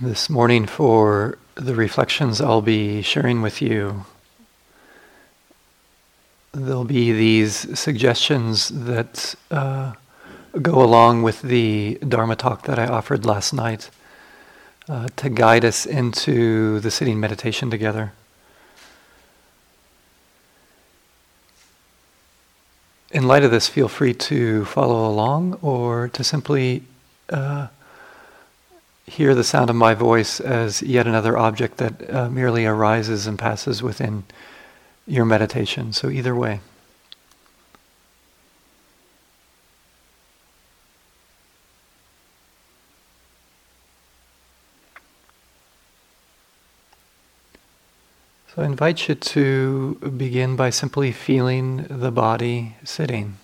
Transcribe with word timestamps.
This 0.00 0.28
morning, 0.28 0.66
for 0.66 1.38
the 1.54 1.76
reflections 1.76 2.40
I'll 2.40 2.62
be 2.62 3.00
sharing 3.00 3.42
with 3.42 3.62
you, 3.62 4.04
there'll 6.52 6.84
be 6.84 7.12
these 7.12 7.78
suggestions 7.78 8.70
that 8.70 9.36
uh, 9.52 9.92
go 10.60 10.82
along 10.82 11.22
with 11.22 11.42
the 11.42 11.98
Dharma 12.08 12.34
talk 12.34 12.64
that 12.64 12.76
I 12.76 12.86
offered 12.86 13.24
last 13.24 13.52
night 13.52 13.90
uh, 14.88 15.06
to 15.14 15.28
guide 15.28 15.64
us 15.64 15.86
into 15.86 16.80
the 16.80 16.90
sitting 16.90 17.20
meditation 17.20 17.70
together. 17.70 18.14
In 23.12 23.28
light 23.28 23.44
of 23.44 23.52
this, 23.52 23.68
feel 23.68 23.88
free 23.88 24.14
to 24.14 24.64
follow 24.64 25.08
along 25.08 25.56
or 25.62 26.08
to 26.08 26.24
simply 26.24 26.82
uh, 27.28 27.68
hear 29.06 29.34
the 29.34 29.44
sound 29.44 29.70
of 29.70 29.76
my 29.76 29.94
voice 29.94 30.40
as 30.40 30.82
yet 30.82 31.06
another 31.06 31.36
object 31.36 31.76
that 31.76 32.10
uh, 32.12 32.30
merely 32.30 32.64
arises 32.64 33.26
and 33.26 33.38
passes 33.38 33.82
within 33.82 34.24
your 35.06 35.24
meditation. 35.24 35.92
So, 35.92 36.08
either 36.08 36.34
way. 36.34 36.60
So, 48.54 48.62
I 48.62 48.66
invite 48.66 49.08
you 49.08 49.14
to 49.14 49.94
begin 50.16 50.56
by 50.56 50.70
simply 50.70 51.12
feeling 51.12 51.86
the 51.90 52.10
body 52.10 52.76
sitting. 52.84 53.36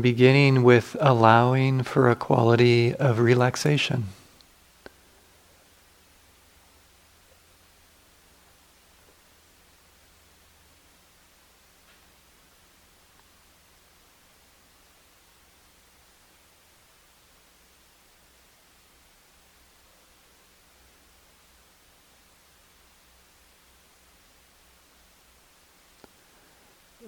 Beginning 0.00 0.62
with 0.62 0.96
allowing 1.00 1.82
for 1.82 2.10
a 2.10 2.16
quality 2.16 2.94
of 2.94 3.18
relaxation. 3.18 4.04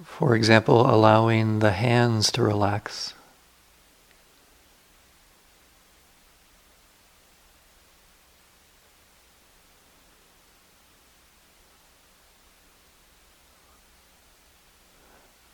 For 0.05 0.37
example, 0.37 0.89
allowing 0.89 1.59
the 1.59 1.73
hands 1.73 2.31
to 2.33 2.43
relax. 2.43 3.15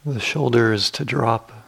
The 0.04 0.20
shoulders 0.20 0.90
to 0.90 1.04
drop. 1.04 1.63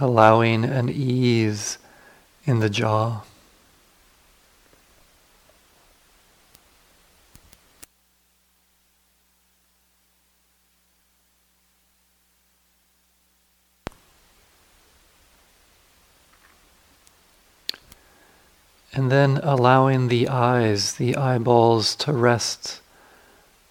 Allowing 0.00 0.64
an 0.64 0.88
ease 0.88 1.78
in 2.44 2.60
the 2.60 2.70
jaw. 2.70 3.22
And 18.92 19.12
then 19.12 19.38
allowing 19.44 20.08
the 20.08 20.28
eyes, 20.28 20.94
the 20.94 21.14
eyeballs 21.16 21.94
to 21.96 22.12
rest 22.12 22.80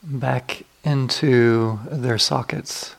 back 0.01 0.63
into 0.83 1.79
their 1.91 2.17
sockets. 2.17 2.96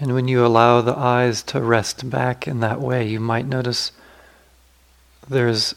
And 0.00 0.14
when 0.14 0.28
you 0.28 0.44
allow 0.44 0.80
the 0.80 0.96
eyes 0.96 1.42
to 1.44 1.60
rest 1.60 2.08
back 2.08 2.46
in 2.46 2.60
that 2.60 2.80
way, 2.80 3.06
you 3.06 3.18
might 3.18 3.46
notice 3.46 3.92
there's 5.28 5.74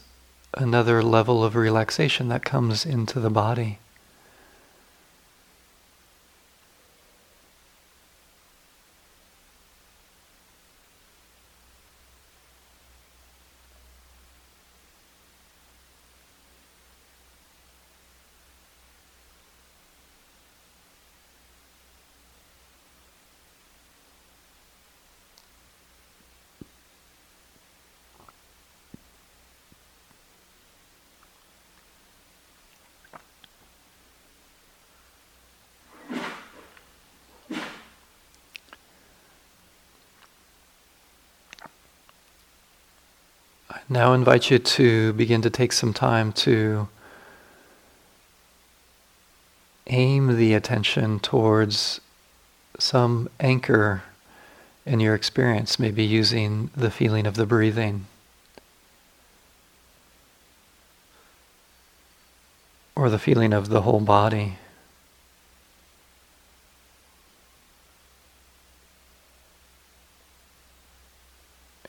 another 0.54 1.02
level 1.02 1.44
of 1.44 1.56
relaxation 1.56 2.28
that 2.30 2.46
comes 2.46 2.86
into 2.86 3.20
the 3.20 3.30
body. 3.30 3.80
Now 43.90 44.14
invite 44.14 44.50
you 44.50 44.60
to 44.60 45.14
begin 45.14 45.42
to 45.42 45.50
take 45.50 45.74
some 45.74 45.94
time 45.94 46.32
to 46.34 46.88
aim 49.88 50.38
the 50.38 50.54
attention 50.54 51.20
towards 51.20 52.00
some 52.80 53.30
anchor 53.40 54.04
in 54.86 55.00
your 55.00 55.14
experience, 55.14 55.78
maybe 55.78 56.04
using 56.04 56.72
the 56.76 56.90
feeling 56.90 57.28
of 57.28 57.36
the 57.36 57.46
breathing. 57.46 58.08
Or 62.96 63.10
the 63.10 63.20
feeling 63.20 63.54
of 63.54 63.70
the 63.70 63.82
whole 63.82 64.00
body. 64.00 64.58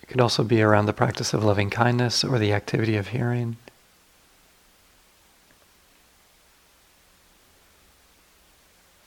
Could 0.08 0.20
also 0.20 0.44
be 0.44 0.60
around 0.60 0.86
the 0.86 0.92
practice 0.92 1.32
of 1.32 1.44
loving 1.44 1.70
kindness 1.70 2.24
or 2.24 2.38
the 2.38 2.52
activity 2.52 2.96
of 2.96 3.08
hearing. 3.08 3.56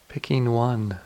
Picking 0.07 0.51
one. 0.51 1.00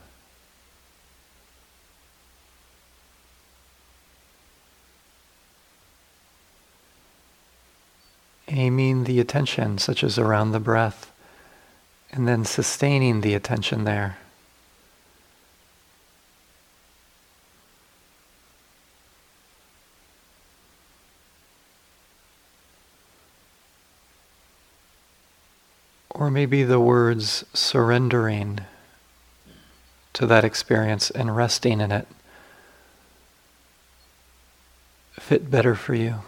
Aiming 8.47 9.03
the 9.03 9.19
attention, 9.19 9.77
such 9.77 10.03
as 10.03 10.18
around 10.18 10.51
the 10.51 10.59
breath, 10.59 11.12
and 12.12 12.27
then 12.27 12.45
sustaining 12.45 13.21
the 13.21 13.33
attention 13.33 13.83
there. 13.83 14.18
Or 26.29 26.31
maybe 26.31 26.61
the 26.61 26.79
words 26.79 27.43
surrendering 27.55 28.59
to 30.13 30.27
that 30.27 30.45
experience 30.45 31.09
and 31.09 31.35
resting 31.35 31.81
in 31.81 31.91
it 31.91 32.07
fit 35.13 35.49
better 35.49 35.73
for 35.73 35.95
you. 35.95 36.21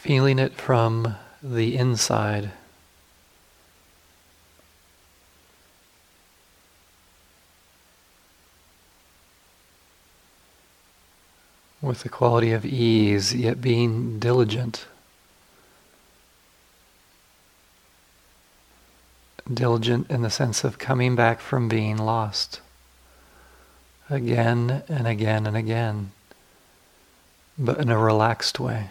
Feeling 0.00 0.38
it 0.38 0.54
from 0.54 1.16
the 1.42 1.76
inside. 1.76 2.52
With 11.82 12.04
the 12.04 12.08
quality 12.08 12.52
of 12.52 12.64
ease, 12.64 13.34
yet 13.34 13.60
being 13.60 14.20
diligent. 14.20 14.86
Diligent 19.52 20.08
in 20.10 20.22
the 20.22 20.30
sense 20.30 20.62
of 20.62 20.78
coming 20.78 21.16
back 21.16 21.40
from 21.40 21.68
being 21.68 21.96
lost 21.96 22.60
again 24.08 24.84
and 24.88 25.08
again 25.08 25.46
and 25.46 25.56
again, 25.56 26.12
but 27.58 27.78
in 27.78 27.90
a 27.90 27.98
relaxed 27.98 28.60
way. 28.60 28.90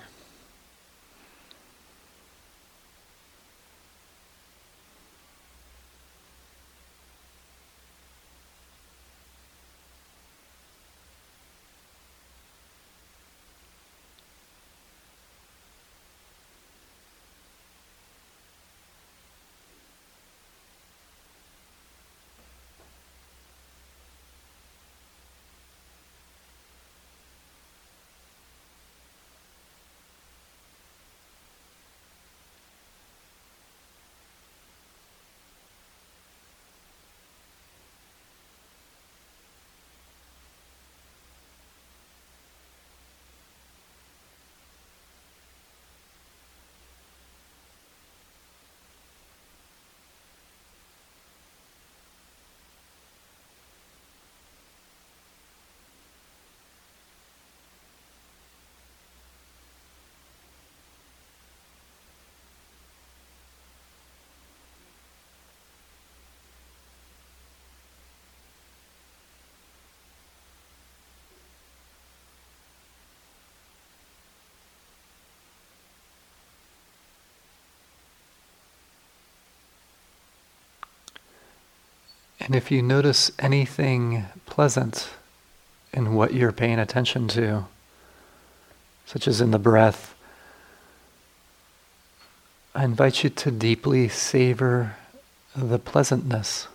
And 82.47 82.55
if 82.55 82.71
you 82.71 82.81
notice 82.81 83.29
anything 83.39 84.23
pleasant 84.45 85.09
in 85.91 86.13
what 86.13 86.33
you're 86.33 86.53
paying 86.53 86.79
attention 86.79 87.27
to, 87.29 87.65
such 89.05 89.27
as 89.27 89.41
in 89.41 89.51
the 89.51 89.59
breath, 89.59 90.15
I 92.73 92.85
invite 92.85 93.25
you 93.25 93.29
to 93.29 93.51
deeply 93.51 94.07
savor 94.07 94.95
the 95.53 95.77
pleasantness. 95.77 96.69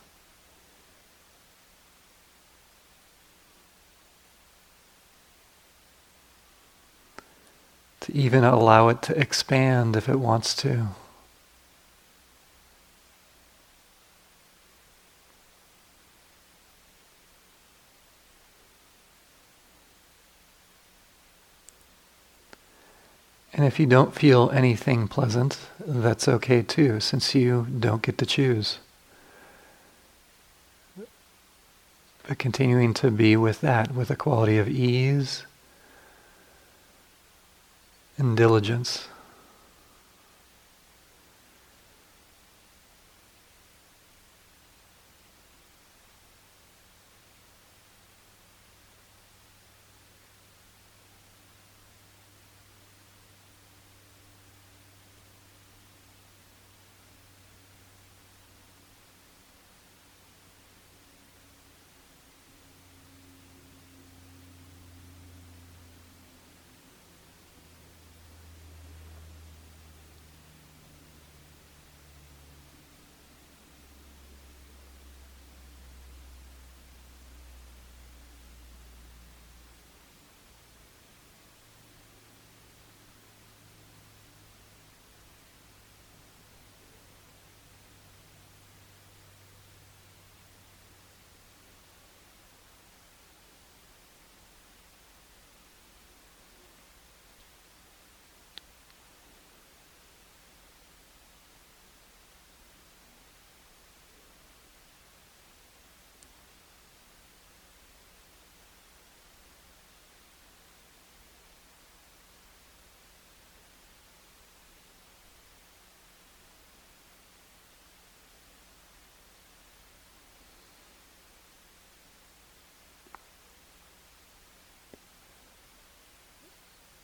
To 8.01 8.13
even 8.15 8.45
allow 8.45 8.89
it 8.89 9.01
to 9.03 9.19
expand 9.19 9.97
if 9.97 10.07
it 10.07 10.19
wants 10.19 10.55
to. 10.57 10.89
If 23.73 23.81
you 23.81 23.87
don't 23.87 24.15
feel 24.15 24.51
anything 24.51 25.09
pleasant, 25.09 25.59
that's 25.81 26.29
okay 26.29 26.61
too, 26.61 27.01
since 27.01 27.35
you 27.35 27.67
don't 27.79 28.03
get 28.03 28.19
to 28.19 28.27
choose. 28.27 28.81
But 32.29 32.39
continuing 32.39 32.93
to 32.93 33.11
be 33.11 33.35
with 33.35 33.63
that, 33.63 33.95
with 33.95 34.11
a 34.11 34.15
quality 34.15 34.59
of 34.59 34.69
ease 34.69 35.47
and 38.19 38.37
diligence. 38.37 39.09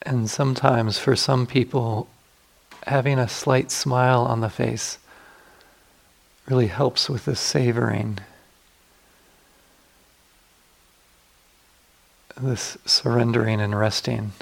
And 0.08 0.30
sometimes 0.30 0.98
for 0.98 1.14
some 1.14 1.46
people, 1.46 2.08
having 2.86 3.18
a 3.18 3.28
slight 3.28 3.70
smile 3.70 4.22
on 4.22 4.40
the 4.40 4.48
face 4.48 4.96
really 6.46 6.68
helps 6.68 7.10
with 7.10 7.26
the 7.26 7.36
savoring, 7.36 8.18
this 12.40 12.78
surrendering 12.86 13.60
and 13.60 13.78
resting. 13.78 14.32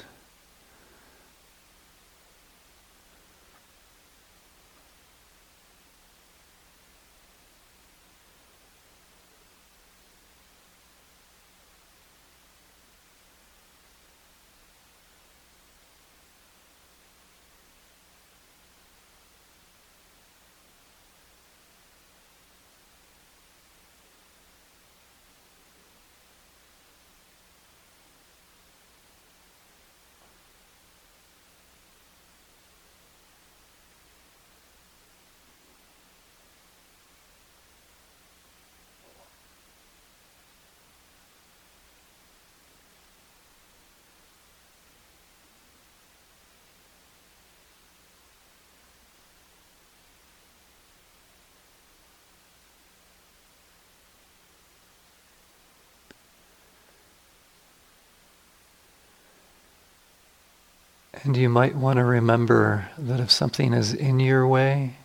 And 61.23 61.35
you 61.35 61.49
might 61.49 61.75
want 61.75 61.97
to 61.97 62.03
remember 62.03 62.89
that 62.97 63.19
if 63.19 63.31
something 63.31 63.73
is 63.73 63.93
in 63.93 64.19
your 64.19 64.47
way, 64.47 64.95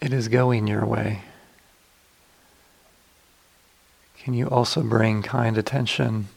it 0.00 0.12
is 0.12 0.28
going 0.28 0.66
your 0.66 0.86
way. 0.86 1.22
Can 4.18 4.34
you 4.34 4.48
also 4.48 4.82
bring 4.82 5.22
kind 5.22 5.56
attention 5.56 6.28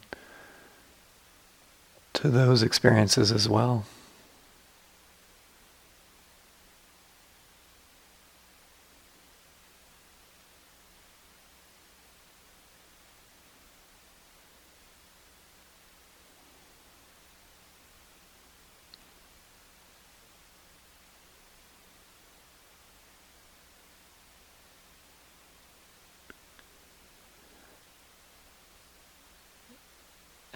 to 2.14 2.30
those 2.30 2.64
experiences 2.64 3.32
as 3.32 3.48
well? 3.48 3.86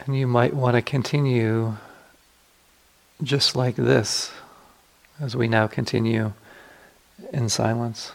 And 0.05 0.15
you 0.15 0.27
might 0.27 0.53
want 0.53 0.75
to 0.75 0.81
continue 0.81 1.77
just 3.23 3.55
like 3.55 3.75
this 3.75 4.31
as 5.19 5.35
we 5.35 5.47
now 5.47 5.65
continue 5.67 6.33
in 7.33 7.49
silence. 7.49 8.11